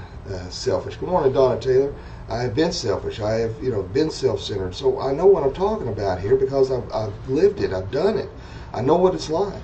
selfish. 0.50 0.98
Good 0.98 1.10
morning, 1.10 1.34
Donna 1.34 1.60
Taylor. 1.60 1.94
I 2.30 2.42
have 2.42 2.56
been 2.56 2.72
selfish. 2.72 3.20
I 3.20 3.34
have, 3.34 3.62
you 3.62 3.70
know, 3.70 3.84
been 3.84 4.10
self-centered. 4.10 4.74
So 4.74 5.00
I 5.00 5.14
know 5.14 5.26
what 5.26 5.44
I'm 5.44 5.54
talking 5.54 5.90
about 5.90 6.22
here 6.22 6.38
because 6.38 6.72
I've, 6.72 6.90
I've 6.94 7.30
lived 7.30 7.60
it. 7.60 7.74
I've 7.74 7.92
done 7.92 8.18
it. 8.18 8.30
I 8.74 8.82
know 8.82 8.96
what 8.96 9.14
it's 9.14 9.30
like 9.30 9.62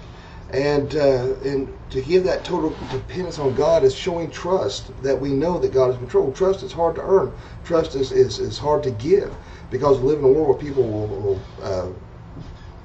and 0.51 0.95
uh, 0.95 1.35
and 1.43 1.67
to 1.91 2.01
give 2.01 2.23
that 2.23 2.43
total 2.43 2.69
dependence 2.91 3.39
on 3.39 3.53
God 3.55 3.83
is 3.83 3.95
showing 3.95 4.29
trust 4.31 4.95
that 5.03 5.19
we 5.19 5.29
know 5.29 5.59
that 5.59 5.73
God 5.73 5.89
is 5.89 5.95
in 5.95 6.01
control. 6.01 6.31
Trust 6.31 6.63
is 6.63 6.71
hard 6.71 6.95
to 6.95 7.01
earn. 7.01 7.33
Trust 7.63 7.95
is, 7.95 8.11
is, 8.11 8.39
is 8.39 8.57
hard 8.57 8.83
to 8.83 8.91
give 8.91 9.35
because 9.71 9.99
we 9.99 10.09
live 10.09 10.19
in 10.19 10.25
a 10.25 10.27
world 10.27 10.49
where 10.49 10.57
people 10.57 10.83
will, 10.83 11.07
will 11.07 11.41
uh, 11.61 11.87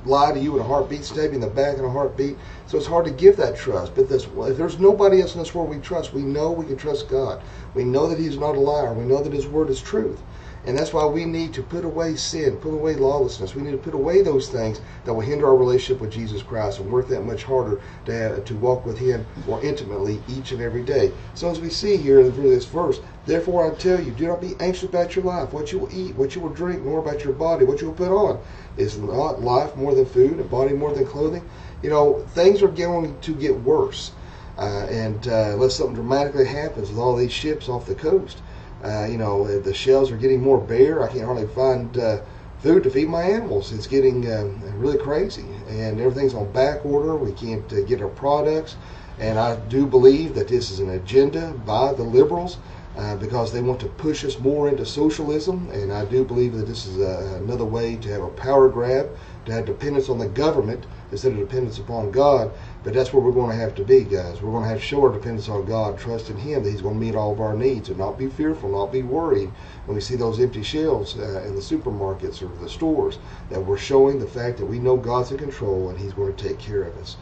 lie 0.04 0.32
to 0.32 0.38
you 0.38 0.54
in 0.54 0.60
a 0.60 0.64
heartbeat, 0.64 1.04
stab 1.04 1.30
you 1.30 1.36
in 1.36 1.40
the 1.40 1.46
back 1.46 1.78
in 1.78 1.84
a 1.84 1.90
heartbeat. 1.90 2.36
So 2.66 2.76
it's 2.76 2.86
hard 2.86 3.04
to 3.06 3.10
give 3.10 3.36
that 3.36 3.56
trust. 3.56 3.94
But 3.94 4.08
this, 4.08 4.26
if 4.26 4.56
there's 4.56 4.78
nobody 4.78 5.20
else 5.20 5.34
in 5.34 5.40
this 5.40 5.54
world 5.54 5.70
we 5.70 5.78
trust, 5.78 6.12
we 6.12 6.22
know 6.22 6.50
we 6.50 6.66
can 6.66 6.76
trust 6.76 7.08
God. 7.08 7.42
We 7.74 7.84
know 7.84 8.08
that 8.08 8.18
He's 8.18 8.38
not 8.38 8.56
a 8.56 8.60
liar. 8.60 8.92
We 8.92 9.04
know 9.04 9.22
that 9.22 9.32
His 9.32 9.46
word 9.46 9.70
is 9.70 9.80
truth. 9.80 10.20
And 10.66 10.78
that's 10.78 10.94
why 10.94 11.04
we 11.04 11.26
need 11.26 11.52
to 11.54 11.62
put 11.62 11.84
away 11.84 12.16
sin, 12.16 12.56
put 12.56 12.72
away 12.72 12.94
lawlessness. 12.94 13.54
We 13.54 13.60
need 13.60 13.72
to 13.72 13.76
put 13.76 13.92
away 13.92 14.22
those 14.22 14.48
things 14.48 14.80
that 15.04 15.12
will 15.12 15.20
hinder 15.20 15.46
our 15.46 15.56
relationship 15.56 16.00
with 16.00 16.10
Jesus 16.10 16.42
Christ 16.42 16.80
and 16.80 16.90
work 16.90 17.06
that 17.08 17.20
much 17.20 17.44
harder 17.44 17.82
to, 18.06 18.12
have, 18.12 18.44
to 18.46 18.56
walk 18.56 18.86
with 18.86 18.98
Him 18.98 19.26
more 19.46 19.62
intimately 19.62 20.22
each 20.26 20.52
and 20.52 20.62
every 20.62 20.82
day. 20.82 21.12
So 21.34 21.50
as 21.50 21.60
we 21.60 21.68
see 21.68 21.98
here 21.98 22.20
in 22.20 22.34
this 22.42 22.64
verse, 22.64 23.00
therefore 23.26 23.70
I 23.70 23.74
tell 23.76 24.00
you, 24.00 24.12
do 24.12 24.26
not 24.26 24.40
be 24.40 24.54
anxious 24.60 24.88
about 24.88 25.16
your 25.16 25.24
life, 25.24 25.52
what 25.52 25.72
you 25.72 25.78
will 25.80 25.94
eat, 25.94 26.16
what 26.16 26.34
you 26.34 26.40
will 26.40 26.50
drink, 26.50 26.82
nor 26.82 27.00
about 27.00 27.24
your 27.24 27.32
body, 27.32 27.64
what 27.64 27.80
you 27.80 27.88
will 27.88 27.94
put 27.94 28.10
on. 28.10 28.40
Is 28.76 28.98
not 28.98 29.42
life 29.42 29.76
more 29.76 29.94
than 29.94 30.06
food, 30.06 30.38
and 30.38 30.50
body 30.50 30.74
more 30.74 30.92
than 30.92 31.06
clothing? 31.06 31.48
You 31.82 31.90
know, 31.90 32.20
things 32.34 32.62
are 32.62 32.68
going 32.68 33.18
to 33.20 33.34
get 33.34 33.60
worse. 33.60 34.12
Uh, 34.56 34.86
and 34.88 35.26
uh, 35.26 35.50
unless 35.52 35.76
something 35.76 35.94
dramatically 35.94 36.46
happens 36.46 36.88
with 36.88 36.98
all 36.98 37.16
these 37.16 37.32
ships 37.32 37.68
off 37.68 37.86
the 37.86 37.94
coast, 37.94 38.40
uh, 38.84 39.06
you 39.06 39.16
know, 39.16 39.60
the 39.60 39.74
shelves 39.74 40.10
are 40.10 40.16
getting 40.16 40.40
more 40.40 40.58
bare. 40.58 41.02
I 41.02 41.08
can't 41.08 41.24
hardly 41.24 41.46
find 41.48 41.96
uh, 41.96 42.20
food 42.58 42.82
to 42.82 42.90
feed 42.90 43.08
my 43.08 43.22
animals. 43.22 43.72
It's 43.72 43.86
getting 43.86 44.26
uh, 44.30 44.50
really 44.76 44.98
crazy, 44.98 45.44
and 45.68 46.00
everything's 46.00 46.34
on 46.34 46.52
back 46.52 46.84
order. 46.84 47.16
We 47.16 47.32
can't 47.32 47.70
uh, 47.72 47.82
get 47.82 48.02
our 48.02 48.08
products, 48.08 48.76
and 49.18 49.38
I 49.38 49.56
do 49.56 49.86
believe 49.86 50.34
that 50.34 50.48
this 50.48 50.70
is 50.70 50.80
an 50.80 50.90
agenda 50.90 51.52
by 51.66 51.92
the 51.92 52.02
liberals 52.02 52.58
uh, 52.96 53.16
because 53.16 53.52
they 53.52 53.60
want 53.60 53.80
to 53.80 53.86
push 53.86 54.24
us 54.24 54.38
more 54.38 54.68
into 54.68 54.86
socialism, 54.86 55.68
and 55.70 55.92
I 55.92 56.04
do 56.04 56.24
believe 56.24 56.54
that 56.54 56.66
this 56.66 56.86
is 56.86 56.98
uh, 56.98 57.40
another 57.42 57.64
way 57.64 57.96
to 57.96 58.08
have 58.12 58.22
a 58.22 58.28
power 58.28 58.68
grab, 58.68 59.10
to 59.46 59.52
have 59.52 59.66
dependence 59.66 60.08
on 60.08 60.18
the 60.18 60.28
government 60.28 60.86
instead 61.10 61.32
of 61.32 61.38
dependence 61.38 61.78
upon 61.78 62.10
God. 62.10 62.52
But 62.82 62.94
that's 62.94 63.12
where 63.12 63.22
we're 63.22 63.32
going 63.32 63.50
to 63.50 63.62
have 63.62 63.74
to 63.76 63.84
be, 63.84 64.04
guys. 64.04 64.40
We're 64.40 64.52
going 64.52 64.62
to 64.62 64.68
have 64.68 64.78
to 64.78 64.84
show 64.84 65.02
our 65.02 65.12
dependence 65.12 65.48
on 65.48 65.64
God, 65.64 65.98
trust 65.98 66.30
in 66.30 66.36
Him 66.36 66.62
that 66.62 66.70
He's 66.70 66.82
going 66.82 66.94
to 66.94 67.04
meet 67.04 67.14
all 67.14 67.32
of 67.32 67.40
our 67.40 67.54
needs, 67.54 67.88
and 67.88 67.98
not 67.98 68.18
be 68.18 68.28
fearful, 68.28 68.70
not 68.70 68.92
be 68.92 69.02
worried 69.02 69.50
when 69.86 69.96
we 69.96 70.00
see 70.00 70.16
those 70.16 70.38
empty 70.40 70.62
shelves 70.62 71.16
uh, 71.16 71.42
in 71.46 71.54
the 71.54 71.60
supermarkets 71.60 72.42
or 72.42 72.62
the 72.62 72.68
stores. 72.68 73.18
That 73.50 73.60
we're 73.60 73.78
showing 73.78 74.18
the 74.18 74.26
fact 74.26 74.58
that 74.58 74.66
we 74.66 74.78
know 74.78 74.96
God's 74.96 75.32
in 75.32 75.38
control 75.38 75.90
and 75.90 75.98
He's 75.98 76.12
going 76.12 76.34
to 76.34 76.48
take 76.48 76.58
care 76.58 76.84
of 76.84 76.96
us. 76.98 77.16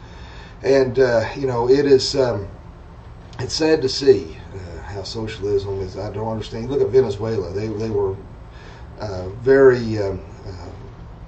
And 0.61 0.99
uh, 0.99 1.27
you 1.35 1.47
know, 1.47 1.69
it 1.69 1.85
is 1.85 2.15
um, 2.15 2.47
it's 3.39 3.53
sad 3.53 3.81
to 3.81 3.89
see 3.89 4.37
uh, 4.53 4.72
how 4.93 5.03
socialism 5.03 5.81
is. 5.81 5.97
I 5.97 6.11
don't 6.11 6.27
understand. 6.27 6.69
Look 6.69 6.81
at 6.81 6.89
Venezuela. 6.89 7.51
They 7.51 7.67
they 7.67 7.89
were 7.89 8.15
uh, 8.99 9.29
very 9.41 9.99
um, 9.99 10.21
uh, 10.47 10.69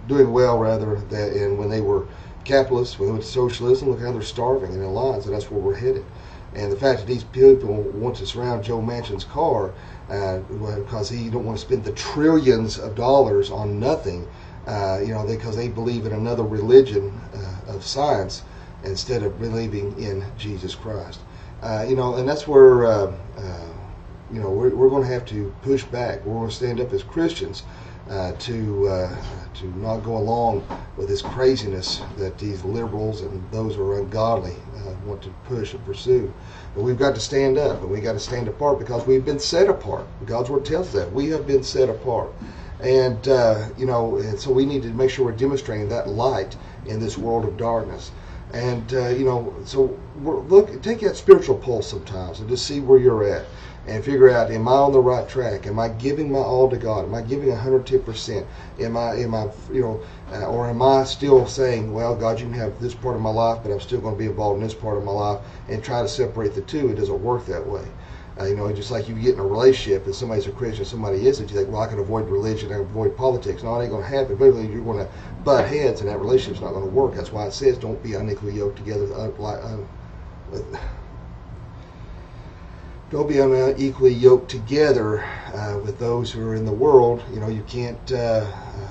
doing 0.07 0.31
well 0.31 0.59
rather 0.59 0.95
that, 0.95 1.31
and 1.33 1.57
when 1.57 1.69
they 1.69 1.81
were 1.81 2.07
capitalists, 2.45 2.97
when 2.97 3.07
they 3.07 3.13
went 3.13 3.23
to 3.23 3.29
socialism, 3.29 3.89
look 3.89 3.99
how 3.99 4.11
they're 4.11 4.21
starving 4.21 4.73
and 4.73 4.81
in 4.81 4.93
lives, 4.93 5.25
and 5.25 5.35
that's 5.35 5.49
where 5.51 5.59
we're 5.59 5.75
headed. 5.75 6.05
And 6.53 6.71
the 6.71 6.77
fact 6.77 7.01
that 7.01 7.07
these 7.07 7.25
people 7.25 7.73
want 7.73 8.15
to 8.17 8.25
surround 8.25 8.63
Joe 8.63 8.81
Manchin's 8.81 9.25
car 9.25 9.73
uh, 10.09 10.39
because 10.39 11.09
he 11.09 11.29
don't 11.29 11.43
want 11.43 11.57
to 11.57 11.65
spend 11.65 11.83
the 11.83 11.91
trillions 11.91 12.79
of 12.79 12.95
dollars 12.95 13.51
on 13.51 13.79
nothing, 13.79 14.25
uh, 14.65 14.99
you 15.01 15.13
know, 15.13 15.25
because 15.25 15.57
they, 15.57 15.67
they, 15.67 15.73
believe 15.73 16.05
in 16.05 16.13
another 16.13 16.43
religion 16.43 17.19
uh, 17.33 17.73
of 17.73 17.83
science 17.83 18.43
instead 18.85 19.23
of 19.23 19.37
believing 19.39 19.97
in 19.99 20.23
Jesus 20.37 20.75
Christ. 20.75 21.19
Uh, 21.61 21.85
you 21.89 21.95
know, 21.95 22.15
and 22.15 22.29
that's 22.29 22.47
where, 22.47 22.85
uh, 22.85 23.11
you 24.31 24.41
know, 24.41 24.49
we're, 24.49 24.75
we're 24.75 24.89
going 24.89 25.03
to 25.03 25.13
have 25.13 25.25
to 25.25 25.53
push 25.61 25.83
back. 25.83 26.25
We're 26.25 26.33
going 26.33 26.49
to 26.49 26.55
stand 26.55 26.79
up 26.79 26.91
as 26.93 27.03
Christians 27.03 27.63
uh, 28.09 28.33
to 28.33 28.87
uh, 28.87 29.15
to 29.55 29.65
not 29.79 29.97
go 29.99 30.17
along 30.17 30.65
with 30.97 31.07
this 31.07 31.21
craziness 31.21 32.01
that 32.17 32.37
these 32.37 32.63
liberals 32.63 33.21
and 33.21 33.51
those 33.51 33.75
who 33.75 33.89
are 33.89 33.99
ungodly 33.99 34.55
uh, 34.77 34.93
want 35.05 35.21
to 35.23 35.29
push 35.45 35.73
and 35.73 35.83
pursue. 35.85 36.31
But 36.75 36.83
we've 36.83 36.99
got 36.99 37.15
to 37.15 37.21
stand 37.21 37.57
up, 37.57 37.81
and 37.81 37.89
we've 37.89 38.03
got 38.03 38.13
to 38.13 38.19
stand 38.19 38.47
apart 38.47 38.79
because 38.79 39.07
we've 39.07 39.25
been 39.25 39.39
set 39.39 39.69
apart. 39.69 40.05
God's 40.25 40.49
word 40.49 40.65
tells 40.65 40.87
us 40.87 40.93
that 40.93 41.11
we 41.13 41.29
have 41.29 41.47
been 41.47 41.63
set 41.63 41.89
apart, 41.89 42.31
and 42.79 43.27
uh, 43.27 43.69
you 43.77 43.85
know, 43.85 44.17
and 44.17 44.39
so 44.39 44.51
we 44.51 44.65
need 44.65 44.83
to 44.83 44.89
make 44.89 45.09
sure 45.09 45.25
we're 45.25 45.31
demonstrating 45.31 45.89
that 45.89 46.07
light 46.07 46.55
in 46.85 46.99
this 46.99 47.17
world 47.17 47.45
of 47.45 47.57
darkness. 47.57 48.11
And 48.55 48.93
uh, 48.93 49.09
you 49.09 49.25
know, 49.25 49.53
so 49.65 49.99
look, 50.23 50.81
take 50.81 51.01
that 51.01 51.17
spiritual 51.17 51.57
pulse 51.57 51.89
sometimes, 51.89 52.39
and 52.39 52.49
just 52.49 52.65
see 52.65 52.79
where 52.79 52.97
you're 52.97 53.23
at 53.29 53.45
and 53.87 54.03
figure 54.03 54.29
out 54.29 54.49
am 54.49 54.67
I 54.67 54.71
on 54.71 54.93
the 54.93 54.99
right 54.99 55.27
track? 55.27 55.67
Am 55.67 55.77
I 55.77 55.89
giving 55.89 56.31
my 56.31 56.39
all 56.39 56.69
to 56.69 56.77
God? 56.77 57.05
Am 57.05 57.13
I 57.13 57.21
giving 57.21 57.49
110%? 57.49 58.45
Am 58.79 58.97
I 58.97 59.15
am 59.17 59.35
I 59.35 59.49
you 59.71 59.81
know 59.81 60.01
uh, 60.31 60.45
or 60.47 60.67
am 60.67 60.81
I 60.81 61.03
still 61.03 61.45
saying, 61.45 61.93
well, 61.93 62.15
God, 62.15 62.39
you 62.39 62.47
can 62.47 62.55
have 62.55 62.79
this 62.79 62.95
part 62.95 63.15
of 63.15 63.21
my 63.21 63.29
life, 63.29 63.59
but 63.61 63.71
I'm 63.71 63.79
still 63.79 64.01
going 64.01 64.15
to 64.15 64.19
be 64.19 64.25
involved 64.25 64.59
in 64.59 64.63
this 64.67 64.73
part 64.73 64.97
of 64.97 65.03
my 65.03 65.11
life 65.11 65.39
and 65.69 65.83
try 65.83 66.01
to 66.01 66.07
separate 66.07 66.55
the 66.55 66.61
two? 66.61 66.89
It 66.89 66.95
doesn't 66.95 67.21
work 67.21 67.45
that 67.45 67.67
way. 67.67 67.85
Uh, 68.39 68.45
you 68.45 68.55
know, 68.55 68.71
just 68.73 68.91
like 68.91 69.07
you 69.07 69.15
get 69.15 69.35
in 69.35 69.39
a 69.39 69.45
relationship 69.45 70.05
and 70.05 70.15
somebody's 70.15 70.47
a 70.47 70.51
Christian, 70.51 70.83
somebody 70.83 71.25
isn't, 71.25 71.49
you 71.49 71.55
think, 71.55 71.69
well, 71.69 71.81
I 71.81 71.87
can 71.87 71.99
avoid 71.99 72.27
religion, 72.27 72.69
I 72.69 72.77
can 72.77 72.81
avoid 72.81 73.15
politics. 73.15 73.63
No, 73.63 73.79
it 73.79 73.83
ain't 73.83 73.91
going 73.91 74.03
to 74.03 74.09
happen. 74.09 74.33
Eventually, 74.33 74.67
you're 74.67 74.83
going 74.83 75.05
to 75.05 75.09
butt 75.45 75.67
heads, 75.67 76.01
and 76.01 76.09
that 76.09 76.19
relationship's 76.19 76.61
not 76.61 76.73
going 76.73 76.83
to 76.83 76.91
work. 76.91 77.15
That's 77.15 77.31
why 77.31 77.45
it 77.45 77.53
says, 77.53 77.77
don't 77.77 78.01
be 78.03 78.15
unequally 78.15 78.53
yoked 78.53 78.77
together 78.77 79.05
with, 80.51 80.65
don't 83.11 83.29
be 83.29 83.39
unequally 83.39 84.13
yoked 84.13 84.49
together 84.49 85.23
uh, 85.53 85.79
with 85.83 85.99
those 85.99 86.31
who 86.31 86.45
are 86.45 86.55
in 86.55 86.65
the 86.65 86.73
world. 86.73 87.23
You 87.31 87.39
know, 87.39 87.47
you 87.47 87.63
can't 87.63 88.11
uh, 88.11 88.51
uh, 88.51 88.89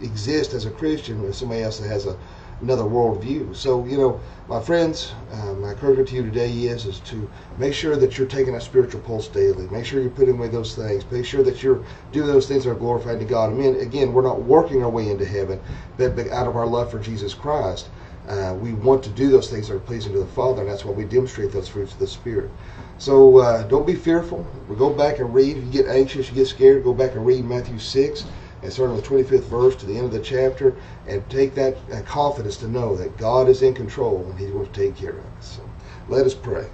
exist 0.00 0.52
as 0.52 0.66
a 0.66 0.70
Christian 0.70 1.22
with 1.22 1.34
somebody 1.34 1.62
else 1.62 1.78
that 1.80 1.88
has 1.88 2.06
a, 2.06 2.16
another 2.62 2.82
worldview. 2.82 3.54
So, 3.54 3.84
you 3.86 3.96
know, 3.96 4.20
my 4.48 4.60
friends, 4.60 5.12
uh, 5.32 5.54
my 5.54 5.70
encouragement 5.70 6.08
to 6.08 6.16
you 6.16 6.22
today 6.22 6.50
is 6.50 6.86
is 6.86 7.00
to 7.00 7.30
make 7.58 7.72
sure 7.72 7.96
that 7.96 8.18
you're 8.18 8.26
taking 8.26 8.54
a 8.54 8.60
spiritual 8.60 9.00
pulse 9.00 9.28
daily. 9.28 9.66
Make 9.68 9.86
sure 9.86 10.00
you're 10.00 10.10
putting 10.10 10.36
away 10.36 10.48
those 10.48 10.74
things. 10.74 11.04
Make 11.10 11.24
sure 11.24 11.42
that 11.42 11.62
you're 11.62 11.84
doing 12.12 12.26
those 12.26 12.48
things 12.48 12.64
that 12.64 12.70
are 12.70 12.74
glorifying 12.74 13.18
to 13.18 13.24
God. 13.24 13.50
I 13.50 13.54
mean, 13.54 13.80
again, 13.80 14.12
we're 14.12 14.22
not 14.22 14.42
working 14.42 14.82
our 14.82 14.90
way 14.90 15.08
into 15.08 15.24
heaven, 15.24 15.60
but, 15.96 16.16
but 16.16 16.28
out 16.28 16.46
of 16.46 16.56
our 16.56 16.66
love 16.66 16.90
for 16.90 16.98
Jesus 16.98 17.34
Christ. 17.34 17.88
Uh, 18.28 18.54
we 18.60 18.74
want 18.74 19.02
to 19.02 19.10
do 19.10 19.28
those 19.28 19.50
things 19.50 19.68
that 19.68 19.74
are 19.74 19.80
pleasing 19.80 20.12
to 20.12 20.18
the 20.20 20.26
Father, 20.26 20.62
and 20.62 20.70
that's 20.70 20.84
why 20.84 20.92
we 20.92 21.04
demonstrate 21.04 21.50
those 21.50 21.68
fruits 21.68 21.94
of 21.94 21.98
the 21.98 22.06
Spirit. 22.06 22.50
So 22.98 23.38
uh, 23.38 23.62
don't 23.64 23.86
be 23.86 23.94
fearful. 23.94 24.46
Go 24.76 24.90
back 24.90 25.18
and 25.18 25.34
read. 25.34 25.56
If 25.56 25.64
you 25.64 25.70
get 25.70 25.86
anxious, 25.86 26.28
you 26.28 26.34
get 26.34 26.46
scared, 26.46 26.84
go 26.84 26.92
back 26.92 27.12
and 27.12 27.24
read 27.24 27.44
Matthew 27.44 27.78
6 27.78 28.24
and 28.62 28.72
start 28.72 28.90
on 28.90 28.96
the 28.96 29.02
25th 29.02 29.44
verse 29.44 29.76
to 29.76 29.86
the 29.86 29.96
end 29.96 30.06
of 30.06 30.12
the 30.12 30.20
chapter 30.20 30.74
and 31.06 31.28
take 31.30 31.54
that 31.54 31.76
confidence 32.06 32.56
to 32.58 32.68
know 32.68 32.96
that 32.96 33.16
God 33.16 33.48
is 33.48 33.62
in 33.62 33.74
control 33.74 34.26
and 34.28 34.38
He's 34.38 34.50
going 34.50 34.66
to 34.66 34.72
take 34.72 34.96
care 34.96 35.10
of 35.18 35.24
us. 35.38 35.56
So 35.56 35.68
let 36.08 36.26
us 36.26 36.34
pray. 36.34 36.66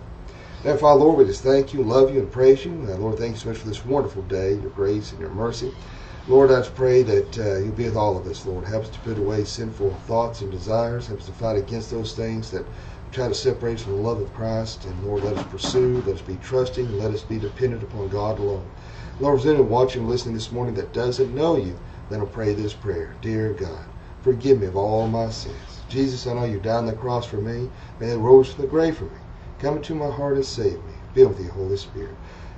Now, 0.64 0.76
Father, 0.76 1.00
Lord, 1.00 1.19
we 1.19 1.25
just 1.26 1.45
thank 1.45 1.73
you, 1.73 1.83
love 1.83 2.12
you, 2.12 2.21
and 2.21 2.33
praise 2.33 2.64
you. 2.64 2.73
Uh, 2.88 2.97
Lord, 2.97 3.19
thank 3.19 3.33
you 3.35 3.38
so 3.38 3.50
much 3.50 3.59
for 3.59 3.69
this 3.69 3.85
wonderful 3.85 4.23
day, 4.23 4.55
your 4.55 4.71
grace 4.71 5.12
and 5.12 5.21
your 5.21 5.31
mercy. 5.31 5.73
Lord, 6.28 6.50
I 6.50 6.57
just 6.57 6.75
pray 6.75 7.05
that 7.05 7.38
uh, 7.38 7.59
you'll 7.59 7.73
be 7.73 7.85
with 7.85 7.97
all 7.97 8.19
of 8.19 8.26
us, 8.26 8.45
Lord. 8.45 8.64
Help 8.64 8.83
us 8.83 8.90
to 8.90 8.99
put 9.00 9.16
away 9.16 9.45
sinful 9.45 9.95
thoughts 10.09 10.40
and 10.40 10.50
desires. 10.50 11.07
Help 11.07 11.21
us 11.21 11.26
to 11.26 11.33
fight 11.33 11.57
against 11.57 11.93
those 11.93 12.16
things 12.16 12.50
that 12.50 12.66
try 13.13 13.29
to 13.29 13.35
separate 13.35 13.75
us 13.75 13.83
from 13.83 13.93
the 13.93 13.99
love 14.03 14.21
of 14.21 14.33
Christ. 14.35 14.85
And 14.85 15.05
Lord, 15.05 15.25
let 15.25 15.37
us 15.37 15.47
pursue, 15.47 16.03
let 16.07 16.17
us 16.17 16.23
be 16.23 16.37
trusting, 16.37 16.99
let 16.99 17.13
us 17.13 17.23
be 17.23 17.39
dependent 17.39 17.83
upon 17.83 18.09
God 18.09 18.39
alone. 18.39 18.67
Lord, 19.21 19.41
if 19.41 19.47
anyone 19.47 19.69
watching 19.69 20.03
and 20.03 20.11
listening 20.11 20.35
this 20.35 20.53
morning 20.53 20.75
that 20.75 20.93
doesn't 20.93 21.35
know 21.35 21.57
you, 21.57 21.79
then 22.11 22.21
I'll 22.21 22.27
pray 22.27 22.53
this 22.53 22.75
prayer. 22.75 23.15
Dear 23.23 23.53
God, 23.55 23.85
forgive 24.23 24.61
me 24.61 24.67
of 24.67 24.77
all 24.77 25.09
my 25.09 25.31
sins. 25.31 25.81
Jesus, 25.89 26.27
I 26.27 26.35
know 26.35 26.45
you 26.45 26.59
died 26.61 26.79
on 26.79 26.87
the 26.87 26.93
cross 26.93 27.27
for 27.27 27.39
me. 27.39 27.71
May 27.99 28.11
you 28.11 28.19
rose 28.19 28.53
from 28.53 28.63
the 28.65 28.71
grave 28.71 28.99
for 28.99 29.05
me. 29.05 29.19
Come 29.59 29.77
into 29.77 29.95
my 29.95 30.11
heart 30.11 30.37
and 30.37 30.45
save 30.45 30.85
me. 30.85 30.93
Be 31.15 31.25
with 31.25 31.39
the 31.39 31.51
Holy 31.53 31.77
Spirit. 31.77 32.15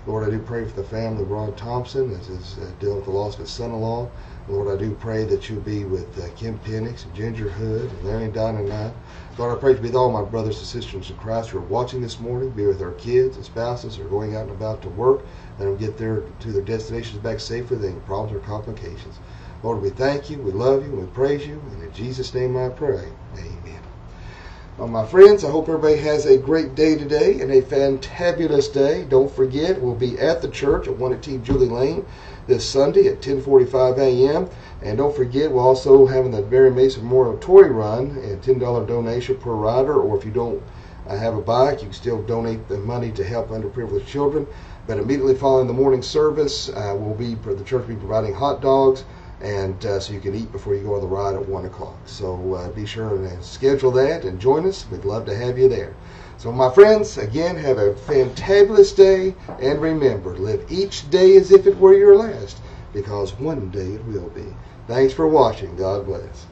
Lord, 0.09 0.27
I 0.27 0.31
do 0.31 0.39
pray 0.39 0.65
for 0.65 0.75
the 0.75 0.89
family 0.89 1.23
of 1.23 1.31
Ron 1.31 1.55
Thompson 1.55 2.11
as 2.13 2.31
is 2.31 2.57
uh, 2.57 2.71
dealing 2.81 2.97
with 2.97 3.05
the 3.05 3.11
loss 3.11 3.35
of 3.35 3.41
his 3.41 3.51
son-in-law. 3.51 4.11
Lord, 4.49 4.75
I 4.75 4.83
do 4.83 4.95
pray 4.95 5.25
that 5.25 5.51
you 5.51 5.57
be 5.57 5.85
with 5.85 6.19
uh, 6.19 6.31
Kim 6.35 6.59
Penix 6.61 7.05
and 7.05 7.15
Ginger 7.15 7.51
Hood 7.51 7.91
and 7.91 8.05
Larry 8.05 8.25
and 8.25 8.33
Donna 8.33 8.61
and 8.61 8.73
I. 8.73 8.91
Lord, 9.37 9.55
I 9.55 9.61
pray 9.61 9.75
to 9.75 9.83
be 9.83 9.89
with 9.89 9.97
all 9.97 10.11
my 10.11 10.23
brothers 10.23 10.57
and 10.57 10.67
sisters 10.67 11.11
in 11.11 11.17
Christ 11.19 11.51
who 11.51 11.59
are 11.59 11.61
watching 11.61 12.01
this 12.01 12.21
morning. 12.21 12.49
Be 12.49 12.65
with 12.65 12.81
our 12.81 12.93
kids 12.93 13.37
and 13.37 13.45
spouses 13.45 13.97
who 13.97 14.07
are 14.07 14.09
going 14.09 14.35
out 14.35 14.45
and 14.45 14.53
about 14.53 14.81
to 14.81 14.89
work. 14.89 15.27
Let 15.59 15.67
them 15.67 15.77
get 15.77 15.99
there 15.99 16.23
to 16.41 16.53
their 16.53 16.63
destinations 16.63 17.19
back 17.19 17.39
safely 17.39 17.77
any 17.87 18.01
problems 18.01 18.35
or 18.35 18.41
complications. 18.41 19.19
Lord, 19.63 19.83
we 19.83 19.91
thank 19.91 20.31
you, 20.31 20.39
we 20.39 20.53
love 20.53 20.87
you, 20.87 20.93
we 20.93 21.05
praise 21.09 21.47
you, 21.47 21.63
and 21.73 21.83
in 21.83 21.93
Jesus' 21.93 22.33
name 22.33 22.57
I 22.57 22.71
pray. 22.71 23.13
Amen. 23.35 23.88
Well, 24.79 24.87
my 24.87 25.05
friends, 25.05 25.43
I 25.43 25.51
hope 25.51 25.69
everybody 25.69 25.97
has 25.97 26.25
a 26.25 26.39
great 26.39 26.77
day 26.77 26.97
today 26.97 27.41
and 27.41 27.51
a 27.51 27.63
fantabulous 27.63 28.73
day. 28.73 29.05
Don't 29.09 29.29
forget, 29.29 29.83
we'll 29.83 29.97
be 29.97 30.17
at 30.21 30.41
the 30.41 30.47
church 30.47 30.87
at 30.87 30.97
118 30.97 31.43
Julie 31.43 31.67
Lane 31.67 32.07
this 32.47 32.65
Sunday 32.65 33.09
at 33.09 33.21
10:45 33.21 33.99
a.m. 33.99 34.49
And 34.81 34.99
don't 34.99 35.17
forget, 35.17 35.51
we're 35.51 35.63
also 35.63 36.07
having 36.07 36.31
the 36.31 36.43
Mary 36.43 36.71
Mason 36.71 37.03
Memorial 37.03 37.37
Toy 37.39 37.63
Run, 37.63 38.19
a 38.23 38.37
$10 38.37 38.87
donation 38.87 39.37
per 39.39 39.51
rider. 39.51 40.01
Or 40.01 40.17
if 40.17 40.25
you 40.25 40.31
don't 40.31 40.63
uh, 41.09 41.17
have 41.17 41.35
a 41.35 41.43
bike, 41.43 41.81
you 41.81 41.87
can 41.87 41.93
still 41.93 42.23
donate 42.23 42.69
the 42.69 42.79
money 42.79 43.11
to 43.11 43.25
help 43.25 43.49
underprivileged 43.49 44.07
children. 44.07 44.47
But 44.87 44.99
immediately 44.99 45.35
following 45.35 45.67
the 45.67 45.73
morning 45.73 46.03
service, 46.03 46.69
uh, 46.69 46.97
will 46.97 47.17
be 47.17 47.35
the 47.35 47.65
church 47.65 47.89
will 47.89 47.97
be 47.97 47.97
providing 47.97 48.33
hot 48.33 48.63
dogs, 48.63 49.03
and 49.41 49.85
uh, 49.87 50.01
so 50.01 50.13
you 50.13 50.21
can 50.21 50.35
eat 50.35 50.51
before 50.51 50.75
you 50.75 50.83
go 50.83 50.95
on 50.95 51.01
the 51.01 51.07
ride 51.07 51.35
at 51.35 51.49
one 51.49 51.65
o'clock. 51.65 51.97
So 52.07 52.55
uh, 52.55 52.69
be 52.71 52.87
sure 52.87 53.17
to 53.17 53.43
schedule 53.43 53.91
that 53.93 54.25
and 54.25 54.41
join 54.41 54.67
us. 54.67 54.89
We'd 54.91 55.05
love 55.05 55.27
to 55.27 55.37
have 55.37 55.59
you 55.59 55.69
there. 55.69 55.95
So, 56.39 56.53
my 56.53 56.71
friends, 56.73 57.19
again, 57.19 57.57
have 57.57 57.79
a 57.79 57.95
fantabulous 57.95 58.95
day, 58.95 59.35
and 59.61 59.83
remember, 59.83 60.37
live 60.37 60.71
each 60.71 61.11
day 61.11 61.37
as 61.37 61.51
if 61.51 61.67
it 61.67 61.77
were 61.77 61.95
your 61.95 62.15
last, 62.15 62.59
because 62.93 63.33
one 63.41 63.71
day 63.71 63.95
it 63.95 64.05
will 64.07 64.29
be. 64.29 64.47
Thanks 64.87 65.13
for 65.13 65.27
watching. 65.27 65.75
God 65.75 66.07
bless. 66.07 66.47